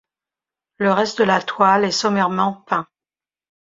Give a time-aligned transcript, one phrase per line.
[0.79, 2.87] Le reste de la toile est sommairement peint.